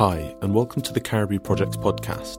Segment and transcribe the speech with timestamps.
[0.00, 2.38] Hi, and welcome to the Caraboo Projects podcast.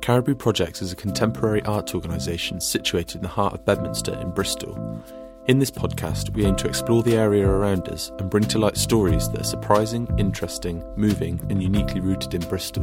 [0.00, 5.04] Caraboo Projects is a contemporary arts organisation situated in the heart of Bedminster in Bristol.
[5.46, 8.78] In this podcast, we aim to explore the area around us and bring to light
[8.78, 12.82] stories that are surprising, interesting, moving, and uniquely rooted in Bristol.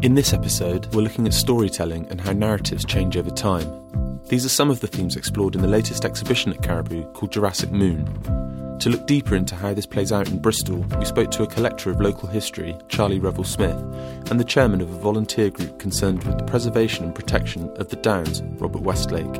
[0.00, 4.22] In this episode, we're looking at storytelling and how narratives change over time.
[4.28, 7.72] These are some of the themes explored in the latest exhibition at Caraboo called Jurassic
[7.72, 8.69] Moon.
[8.80, 11.90] To look deeper into how this plays out in Bristol, we spoke to a collector
[11.90, 13.76] of local history, Charlie Revelle-Smith,
[14.30, 17.96] and the chairman of a volunteer group concerned with the preservation and protection of the
[17.96, 19.38] Downs, Robert Westlake.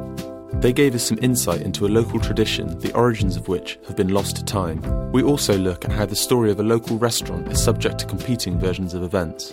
[0.60, 4.12] They gave us some insight into a local tradition, the origins of which have been
[4.12, 4.82] lost to time.
[5.10, 8.58] We also look at how the story of a local restaurant is subject to competing
[8.58, 9.52] versions of events.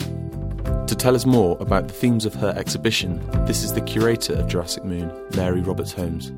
[0.87, 4.49] To tell us more about the themes of her exhibition, this is the curator of
[4.49, 6.33] Jurassic Moon, Mary Roberts Holmes.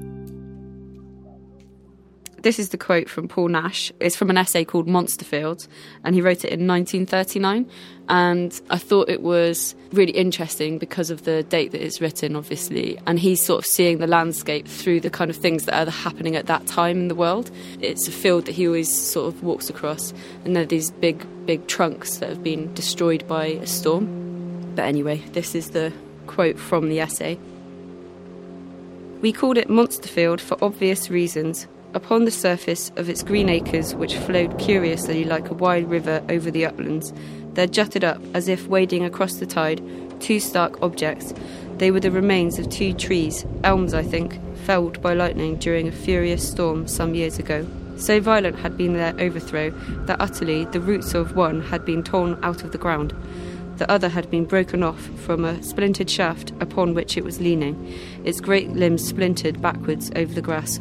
[2.41, 3.91] This is the quote from Paul Nash.
[3.99, 5.67] It's from an essay called Monsterfields,
[6.03, 7.69] and he wrote it in 1939.
[8.07, 12.97] And I thought it was really interesting because of the date that it's written, obviously.
[13.05, 16.35] And he's sort of seeing the landscape through the kind of things that are happening
[16.35, 17.51] at that time in the world.
[17.81, 20.13] It's a field that he always sort of walks across,
[20.45, 24.73] and there are these big, big trunks that have been destroyed by a storm.
[24.75, 25.91] But anyway, this is the
[26.25, 27.37] quote from the essay.
[29.21, 31.67] We called it Monsterfield for obvious reasons.
[31.95, 36.51] Upon the surface of its green acres, which flowed curiously like a wide river over
[36.51, 37.11] the uplands,
[37.53, 39.81] there jutted up, as if wading across the tide,
[40.19, 41.33] two stark objects.
[41.79, 45.91] They were the remains of two trees, elms, I think, felled by lightning during a
[45.91, 47.65] furious storm some years ago.
[47.97, 49.71] So violent had been their overthrow
[50.05, 53.15] that utterly the roots of one had been torn out of the ground.
[53.77, 57.91] The other had been broken off from a splintered shaft upon which it was leaning,
[58.23, 60.79] its great limbs splintered backwards over the grass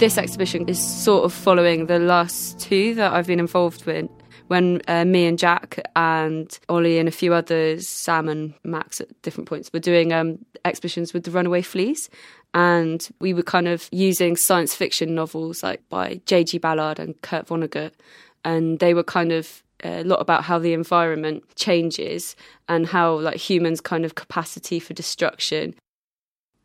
[0.00, 4.08] this exhibition is sort of following the last two that I've been involved with.
[4.46, 9.08] When uh, me and Jack and Ollie and a few others, Sam and Max at
[9.20, 12.08] different points, were doing um, exhibitions with the Runaway Fleas,
[12.54, 16.56] and we were kind of using science fiction novels like by J.G.
[16.56, 17.92] Ballard and Kurt Vonnegut,
[18.42, 22.36] and they were kind of a lot about how the environment changes
[22.70, 25.74] and how like humans kind of capacity for destruction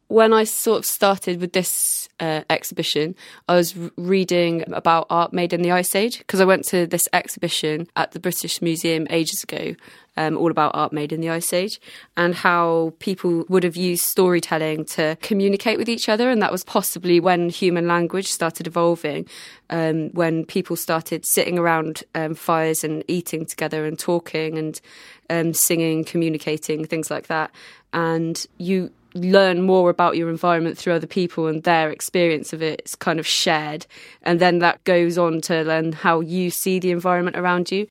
[0.07, 3.15] when I sort of started with this uh, exhibition,
[3.47, 7.07] I was reading about art made in the Ice Age because I went to this
[7.11, 9.75] exhibition at the British Museum ages ago,
[10.15, 11.81] um, all about art made in the Ice Age
[12.15, 16.29] and how people would have used storytelling to communicate with each other.
[16.29, 19.27] And that was possibly when human language started evolving,
[19.71, 24.79] um, when people started sitting around um, fires and eating together and talking and
[25.31, 27.49] um, singing, communicating, things like that.
[27.91, 32.81] And you learn more about your environment through other people and their experience of it
[32.85, 33.87] is kind of shared.
[34.21, 37.87] And then that goes on to learn how you see the environment around you.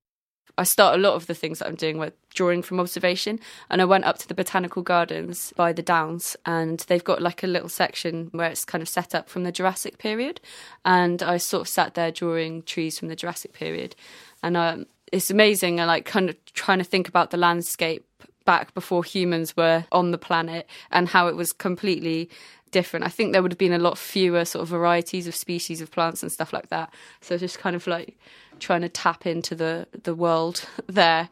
[0.56, 3.40] I start a lot of the things that I'm doing with drawing from observation.
[3.70, 7.42] And I went up to the botanical gardens by the Downs, and they've got like
[7.42, 10.40] a little section where it's kind of set up from the Jurassic period.
[10.84, 13.96] And I sort of sat there drawing trees from the Jurassic period.
[14.44, 15.80] And um, it's amazing.
[15.80, 18.06] I like kind of trying to think about the landscape
[18.44, 22.28] back before humans were on the planet and how it was completely
[22.70, 23.06] different.
[23.06, 25.90] I think there would have been a lot fewer sort of varieties of species of
[25.90, 26.92] plants and stuff like that.
[27.20, 28.18] So just kind of like
[28.58, 31.28] trying to tap into the the world there.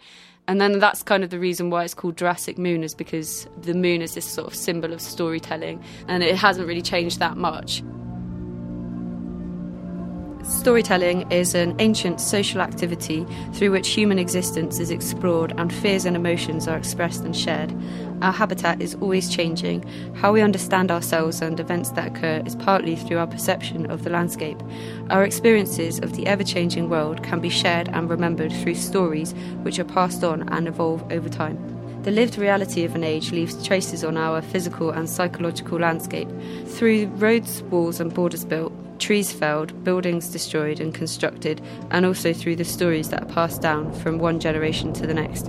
[0.48, 3.74] And then that's kind of the reason why it's called Jurassic Moon is because the
[3.74, 7.82] moon is this sort of symbol of storytelling and it hasn't really changed that much.
[10.42, 16.16] Storytelling is an ancient social activity through which human existence is explored and fears and
[16.16, 17.72] emotions are expressed and shared.
[18.22, 19.84] Our habitat is always changing.
[20.14, 24.10] How we understand ourselves and events that occur is partly through our perception of the
[24.10, 24.60] landscape.
[25.10, 29.78] Our experiences of the ever changing world can be shared and remembered through stories which
[29.78, 31.71] are passed on and evolve over time.
[32.02, 36.28] The lived reality of an age leaves traces on our physical and psychological landscape.
[36.66, 41.60] Through roads, walls, and borders built, trees felled, buildings destroyed and constructed,
[41.92, 45.49] and also through the stories that are passed down from one generation to the next.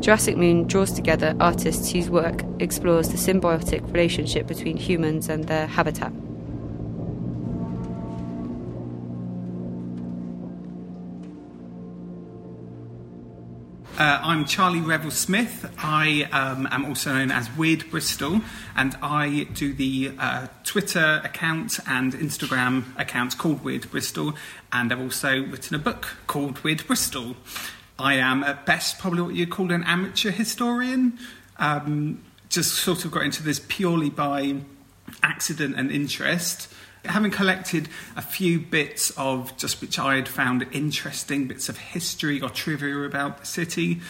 [0.00, 5.68] Jurassic Moon draws together artists whose work explores the symbiotic relationship between humans and their
[5.68, 6.12] habitat.
[13.98, 15.70] Uh, I'm Charlie Revelle-Smith.
[15.76, 18.40] I um, am also known as Weird Bristol,
[18.74, 24.34] and I do the uh, Twitter account and Instagram account called Weird Bristol,
[24.72, 27.36] and I've also written a book called Weird Bristol.
[27.98, 31.18] I am at best probably what you'd call an amateur historian.
[31.58, 34.56] Um, just sort of got into this purely by
[35.22, 36.72] accident and interest.
[37.04, 42.40] Having collected a few bits of just which I had found interesting, bits of history
[42.40, 44.00] or trivia about the city,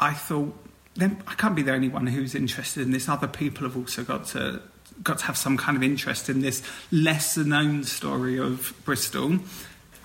[0.00, 0.54] I thought,
[0.94, 3.08] then I can't be the only one who's interested in this.
[3.08, 4.62] Other people have also got to
[5.02, 9.38] got to have some kind of interest in this lesser known story of Bristol.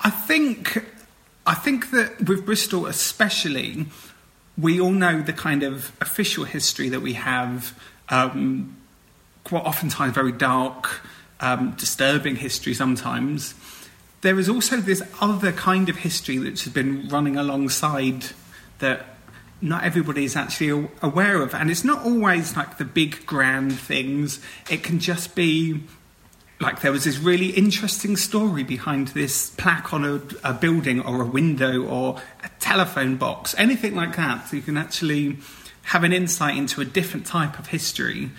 [0.02, 0.84] I think
[1.46, 3.88] I think that with Bristol especially,
[4.58, 7.78] we all know the kind of official history that we have,
[8.10, 8.78] um,
[9.44, 11.02] quite oftentimes very dark,
[11.40, 13.56] um, disturbing history sometimes.
[14.22, 18.26] There is also this other kind of history that's been running alongside
[18.80, 19.06] that
[19.62, 21.54] not everybody is actually aware of.
[21.54, 24.40] And it's not always like the big grand things,
[24.70, 25.84] it can just be
[26.62, 31.22] like there was this really interesting story behind this plaque on a, a, building or
[31.22, 34.50] a window or a telephone box, anything like that.
[34.50, 35.38] So you can actually
[35.84, 38.32] have an insight into a different type of history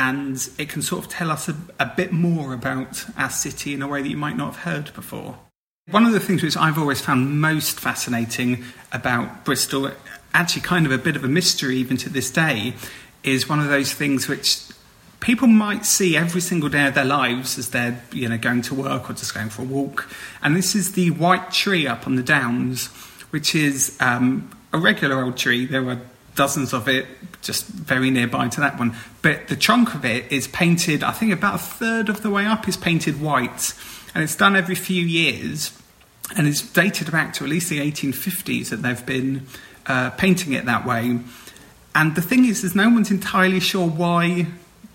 [0.00, 3.82] and it can sort of tell us a, a bit more about our city in
[3.82, 5.38] a way that you might not have heard before.
[5.90, 9.90] One of the things which I've always found most fascinating about Bristol,
[10.32, 12.72] actually kind of a bit of a mystery even to this day,
[13.22, 14.62] is one of those things which
[15.20, 18.74] people might see every single day of their lives as they're you know going to
[18.74, 20.08] work or just going for a walk.
[20.42, 22.86] And this is the white tree up on the downs,
[23.32, 25.66] which is um, a regular old tree.
[25.66, 26.00] There are
[26.40, 27.06] dozens of it
[27.42, 28.96] just very nearby to that one.
[29.20, 31.04] But the trunk of it is painted.
[31.04, 33.74] I think about a third of the way up is painted white,
[34.14, 35.78] and it's done every few years.
[36.34, 39.48] And it's dated back to at least the 1850s that they've been
[39.86, 41.20] uh, painting it that way.
[41.94, 44.46] And the thing is, is no one's entirely sure why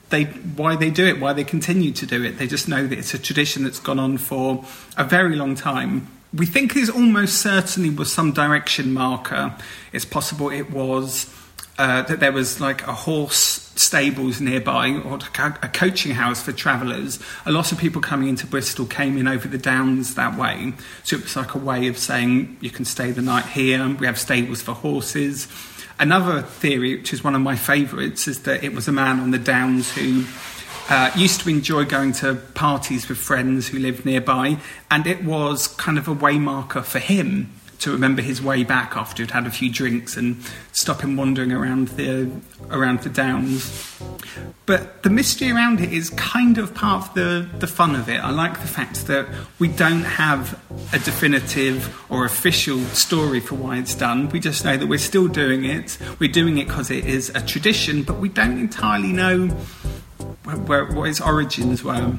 [0.09, 2.39] they why they do it, why they continue to do it.
[2.39, 4.65] They just know that it's a tradition that's gone on for
[4.97, 6.07] a very long time.
[6.33, 9.55] We think there almost certainly was some direction marker.
[9.93, 11.33] It's possible it was
[11.77, 17.19] uh, that there was like a horse stables nearby or a coaching house for travellers.
[17.45, 20.73] A lot of people coming into Bristol came in over the downs that way.
[21.03, 23.87] So it was like a way of saying you can stay the night here.
[23.95, 25.47] We have stables for horses.
[25.99, 29.31] Another theory, which is one of my favourites, is that it was a man on
[29.31, 30.25] the Downs who
[30.89, 34.57] uh, used to enjoy going to parties with friends who lived nearby,
[34.91, 39.21] and it was kind of a waymarker for him to remember his way back after
[39.21, 40.41] he'd had a few drinks and
[40.71, 42.31] stop him wandering around the
[42.71, 44.01] around the downs.
[44.65, 48.17] But the mystery around it is kind of part of the, the fun of it.
[48.17, 49.27] I like the fact that
[49.59, 50.59] we don't have
[50.93, 54.29] a definitive or official story for why it's done.
[54.29, 55.97] We just know that we're still doing it.
[56.19, 59.55] We're doing it because it is a tradition, but we don't entirely know
[60.45, 62.13] where, what its origins were.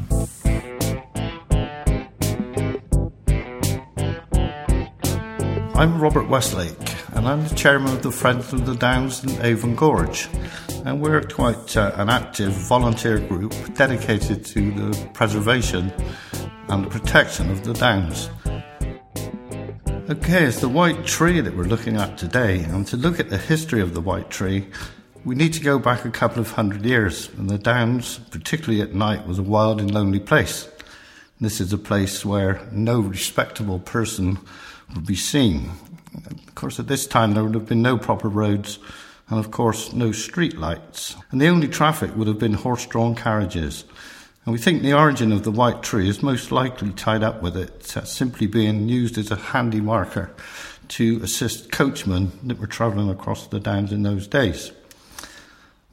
[5.75, 9.77] I'm Robert Westlake, and I'm the chairman of the Friends of the Downs in Avon
[9.77, 10.29] Gorge.
[10.85, 15.93] And we're quite uh, an active volunteer group dedicated to the preservation
[16.69, 18.31] and the protection of the Downs.
[20.09, 23.39] Okay, it's the white tree that we're looking at today, and to look at the
[23.39, 24.69] history of the white tree,
[25.27, 28.95] we need to go back a couple of hundred years, and the Downs, particularly at
[28.95, 30.69] night, was a wild and lonely place.
[31.41, 34.39] This is a place where no respectable person
[34.95, 35.73] would be seen.
[36.15, 38.79] Of course, at this time there would have been no proper roads
[39.29, 41.17] and, of course, no street lights.
[41.33, 43.85] And the only traffic would have been horse drawn carriages.
[44.45, 47.57] And we think the origin of the white tree is most likely tied up with
[47.57, 50.31] it, uh, simply being used as a handy marker
[50.91, 54.71] to assist coachmen that were travelling across the downs in those days.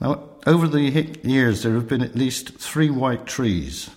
[0.04, 0.82] Now, over the
[1.24, 3.90] years, there have been at least three white trees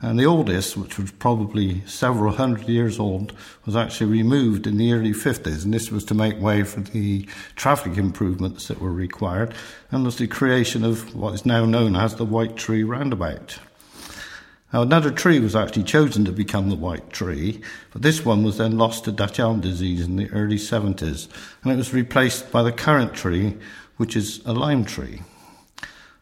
[0.00, 3.34] and the oldest, which was probably several hundred years old,
[3.66, 5.62] was actually removed in the early 50s.
[5.62, 7.26] And this was to make way for the
[7.56, 9.52] traffic improvements that were required
[9.90, 13.58] and was the creation of what is now known as the White Tree Roundabout.
[14.72, 17.60] Now, another tree was actually chosen to become the white tree,
[17.92, 21.28] but this one was then lost to Dutch elm disease in the early 70s,
[21.62, 23.58] and it was replaced by the current tree,
[23.98, 25.20] which is a lime tree.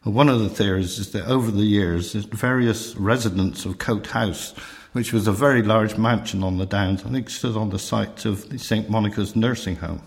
[0.05, 4.55] One of the theories is that over the years, various residents of Cote House,
[4.93, 8.25] which was a very large mansion on the Downs, I think stood on the site
[8.25, 8.88] of St.
[8.88, 10.02] Monica's nursing home.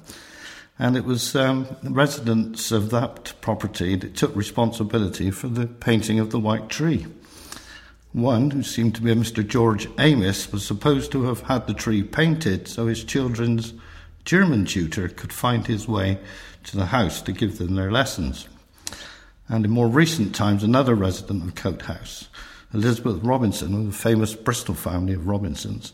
[0.80, 6.32] And it was um, residents of that property that took responsibility for the painting of
[6.32, 7.06] the white tree.
[8.14, 9.46] One, who seemed to be a Mr.
[9.46, 13.74] George Amos, was supposed to have had the tree painted so his children's
[14.24, 16.18] German tutor could find his way
[16.64, 18.48] to the house to give them their lessons
[19.52, 22.30] and in more recent times, another resident of Cote House,
[22.74, 25.92] Elizabeth Robinson, of the famous Bristol family of Robinsons.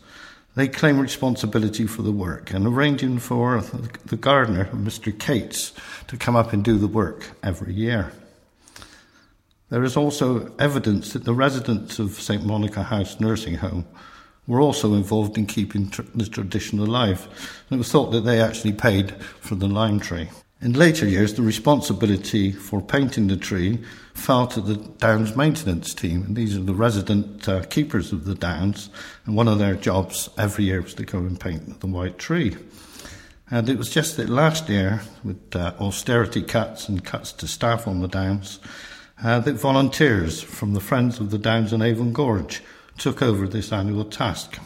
[0.56, 3.60] They claim responsibility for the work and arranging for
[4.06, 5.18] the gardener, Mr.
[5.18, 5.74] Cates,
[6.08, 8.12] to come up and do the work every year.
[9.70, 13.86] There is also evidence that the residents of St Monica House Nursing Home
[14.46, 17.28] were also involved in keeping tr- the tradition alive.
[17.70, 19.12] And it was thought that they actually paid
[19.42, 20.30] for the lime tree.
[20.60, 23.78] In later years, the responsibility for painting the tree
[24.16, 28.34] fell to the Downs maintenance team, and these are the resident uh, keepers of the
[28.34, 28.90] Downs.
[29.26, 32.58] And one of their jobs every year was to go and paint the white tree.
[33.52, 37.88] And it was just that last year, with uh, austerity cuts and cuts to staff
[37.88, 38.60] on the Downs,
[39.24, 42.64] uh, that volunteers from the Friends of the Downs and Avon Gorge
[42.98, 44.58] took over this annual task.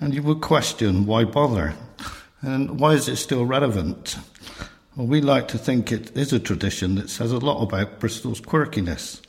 [0.00, 1.74] And you would question why bother?
[2.40, 4.16] And why is it still relevant?
[4.96, 8.40] Well, we like to think it is a tradition that says a lot about Bristol's
[8.40, 9.20] quirkiness.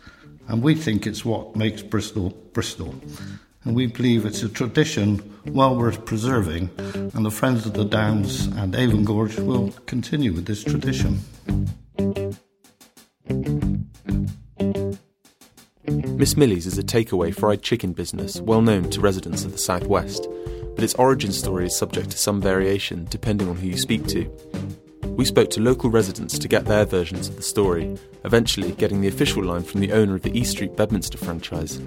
[0.48, 2.96] And we think it's what makes Bristol Bristol.
[3.64, 6.72] And we believe it's a tradition well worth preserving.
[7.14, 11.20] And the Friends of the Downs and Avon Gorge will continue with this tradition.
[16.18, 20.28] Miss Millie's is a takeaway fried chicken business well known to residents of the southwest,
[20.74, 24.30] but its origin story is subject to some variation depending on who you speak to.
[25.18, 29.08] We spoke to local residents to get their versions of the story, eventually getting the
[29.08, 31.78] official line from the owner of the East Street Bedminster franchise.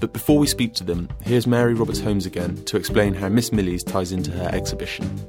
[0.00, 3.52] But before we speak to them, here's Mary Roberts Holmes again to explain how Miss
[3.52, 5.26] Millie's ties into her exhibition.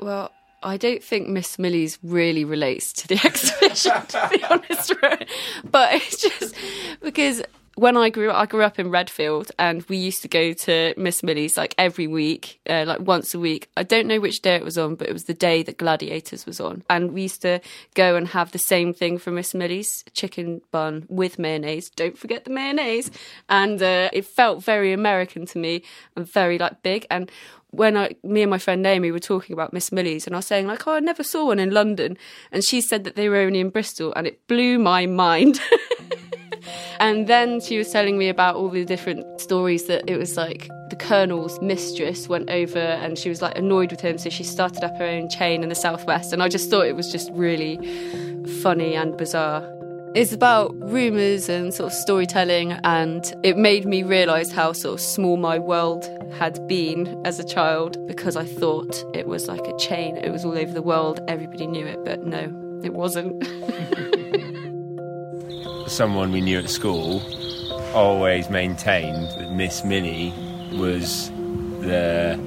[0.00, 0.30] Well,
[0.62, 4.92] I don't think Miss Millie's really relates to the exhibition, to be honest.
[5.70, 6.54] But it's just
[7.02, 7.42] because
[7.76, 10.94] when I grew up, I grew up in Redfield, and we used to go to
[10.96, 13.68] Miss Millie's like every week, uh, like once a week.
[13.76, 16.46] I don't know which day it was on, but it was the day that Gladiators
[16.46, 17.60] was on, and we used to
[17.94, 21.90] go and have the same thing from Miss Millie's chicken bun with mayonnaise.
[21.90, 23.10] Don't forget the mayonnaise,
[23.50, 25.82] and uh, it felt very American to me
[26.16, 27.06] and very like big.
[27.10, 27.30] And
[27.72, 30.46] when I, me and my friend Naomi were talking about Miss Millie's, and I was
[30.46, 32.16] saying like, oh, I never saw one in London,
[32.50, 35.60] and she said that they were only in Bristol, and it blew my mind.
[37.00, 40.68] and then she was telling me about all the different stories that it was like
[40.90, 44.84] the colonel's mistress went over and she was like annoyed with him, so she started
[44.84, 47.76] up her own chain in the southwest, and I just thought it was just really
[48.62, 49.72] funny and bizarre.
[50.14, 55.00] It's about rumours and sort of storytelling, and it made me realise how sort of
[55.00, 56.08] small my world
[56.38, 60.44] had been as a child because I thought it was like a chain, it was
[60.44, 62.44] all over the world, everybody knew it, but no,
[62.82, 63.46] it wasn't.
[65.86, 67.22] Someone we knew at school
[67.94, 70.34] always maintained that Miss Minnie
[70.72, 71.30] was
[71.80, 72.38] the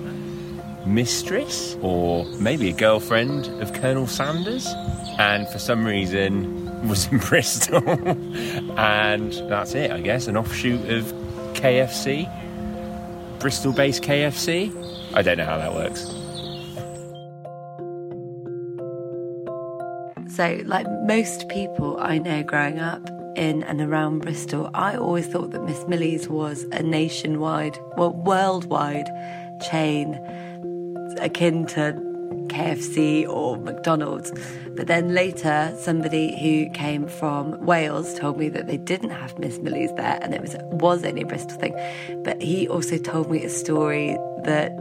[0.86, 4.68] mistress or maybe a girlfriend of Colonel Sanders,
[5.18, 7.88] and for some reason was in Bristol,
[8.78, 11.06] and that's it, I guess, an offshoot of
[11.54, 12.30] KFC,
[13.40, 14.76] Bristol based KFC.
[15.14, 16.02] I don't know how that works.
[20.36, 25.52] So, like most people I know growing up in and around Bristol, I always thought
[25.52, 29.08] that Miss Millie's was a nationwide, well, worldwide
[29.62, 30.14] chain
[31.20, 31.94] akin to
[32.48, 34.34] KFC or McDonald's.
[34.76, 39.58] But then later, somebody who came from Wales told me that they didn't have Miss
[39.60, 41.76] Millie's there, and it was was only a Bristol thing.
[42.24, 44.74] But he also told me a story that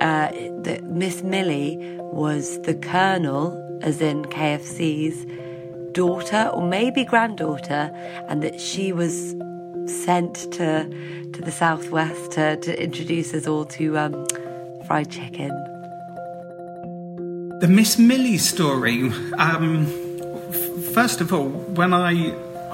[0.00, 0.30] uh,
[0.62, 1.76] that Miss Millie
[2.12, 5.26] was the Colonel, as in KFC's
[5.98, 7.90] daughter or maybe granddaughter,
[8.28, 9.34] and that she was
[10.04, 10.68] sent to
[11.34, 14.12] to the southwest to, to introduce us all to um,
[14.86, 15.50] fried chicken.
[17.60, 19.10] The Miss Millie story.
[19.38, 19.86] Um,
[20.50, 21.48] f- first of all,
[21.80, 22.12] when I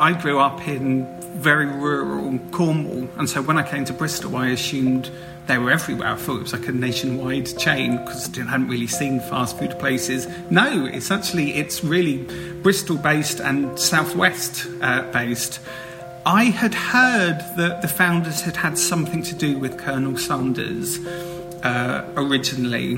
[0.09, 1.07] I grew up in
[1.49, 5.11] very rural Cornwall, and so when I came to Bristol, I assumed
[5.47, 6.09] they were everywhere.
[6.09, 9.79] I thought it was like a nationwide chain because I hadn't really seen fast food
[9.79, 10.27] places.
[10.51, 12.27] No, it's actually it's really
[12.63, 15.61] Bristol based and southwest uh, based.
[16.27, 21.05] I had heard that the founders had had something to do with Colonel Sanders
[21.63, 22.95] uh, originally,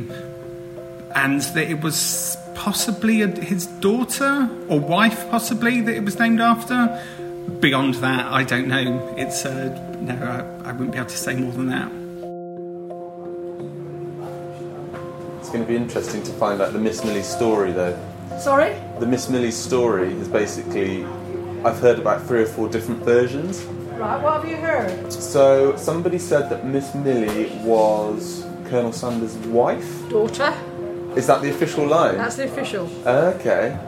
[1.17, 6.41] and that it was possibly a, his daughter or wife, possibly that it was named
[6.41, 7.03] after.
[7.59, 9.15] Beyond that, I don't know.
[9.17, 12.06] It's uh, no, I, I wouldn't be able to say more than that.
[15.47, 17.97] It's going to be interesting to find out the Miss Millie story, though.
[18.37, 18.75] Sorry?
[18.99, 21.05] The Miss Millie story is basically,
[21.65, 23.63] I've heard about three or four different versions.
[23.63, 25.13] Right, what have you heard?
[25.13, 30.09] So somebody said that Miss Millie was Colonel Sanders' wife.
[30.09, 30.53] Daughter.
[31.15, 32.17] Is that the official line?
[32.17, 32.91] That's the official.
[33.07, 33.79] Okay.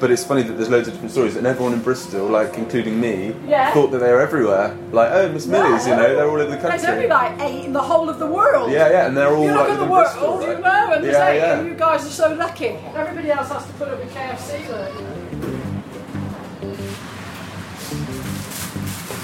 [0.00, 3.00] But it's funny that there's loads of different stories, and everyone in Bristol, like including
[3.00, 3.72] me, Yeah.
[3.72, 4.76] thought that they were everywhere.
[4.92, 6.70] Like, oh, Miss Millie's, you know, they're all over the country.
[6.70, 7.04] There's country.
[7.04, 8.70] only like eight in the whole of the world.
[8.70, 10.48] Yeah, yeah, and they're all You like look at live the world, Bristol, right?
[10.56, 11.58] you know, and there's Yeah, eight, yeah.
[11.60, 12.76] and you guys are so lucky.
[12.94, 14.68] Everybody else has to put up with KFC.
[14.70, 14.92] Like.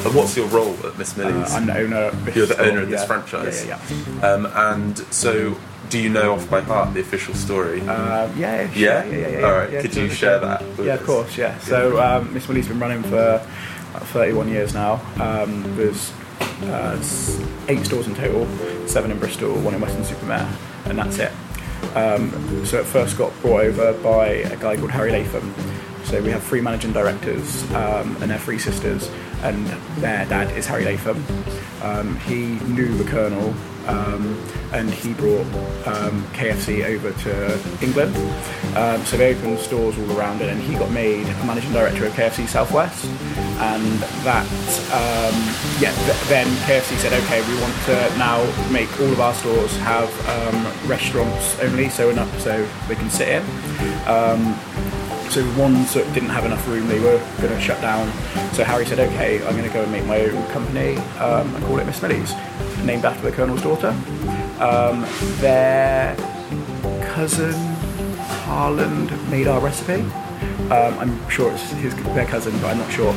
[0.05, 1.53] And what's your role at Miss Uh, Millie's?
[1.55, 1.97] I'm the owner.
[2.07, 3.07] Of You're the store, owner of this yeah.
[3.07, 3.67] franchise.
[3.67, 3.79] Yeah,
[4.23, 5.57] yeah, Um, and so,
[5.91, 7.81] do you know off by heart the official story?
[7.83, 8.23] yeah.
[8.25, 9.05] Um, yeah, sure, Yeah?
[9.05, 9.47] yeah, yeah, yeah.
[9.47, 9.71] All right.
[9.73, 11.01] yeah, Could you share that Yeah, us?
[11.01, 11.37] of course.
[11.39, 11.59] Yeah.
[11.59, 13.17] So um, Miss Millie's been running for
[13.91, 15.01] about 31 years now.
[15.21, 16.13] Um, there's
[16.63, 16.97] uh,
[17.69, 18.47] eight stores in total,
[18.87, 20.49] seven in Bristol, one in Weston-super-Mare,
[20.87, 21.33] and that's it.
[21.95, 25.55] Um, so it first got brought over by a guy called Harry Latham.
[26.09, 29.11] So we have three managing directors, um, and they're three sisters,
[29.43, 29.67] and
[29.99, 31.23] their dad is Harry Latham.
[31.83, 33.55] Um, he knew the Colonel,
[33.87, 35.45] um, and he brought
[35.87, 38.17] um, KFC over to England.
[38.75, 42.07] Um, so they opened stores all around it, and he got made a managing director
[42.07, 43.05] of KFC Southwest.
[43.61, 44.47] And that,
[44.89, 45.37] um,
[45.79, 49.77] yeah, th- then KFC said, okay, we want to now make all of our stores
[49.79, 50.09] have
[50.89, 53.45] restaurants only, so enough so they can sit in.
[55.31, 58.11] So ones that didn't have enough room, they were going to shut down.
[58.55, 61.65] So Harry said, "Okay, I'm going to go and make my own company um, and
[61.65, 62.33] call it Miss Millie's,
[62.85, 63.91] named after the Colonel's daughter."
[64.59, 65.07] Um,
[65.41, 66.17] their
[67.15, 67.55] cousin
[68.49, 70.01] Harland made our recipe.
[70.71, 73.13] Um, I'm sure it's his their cousin, but I'm not sure.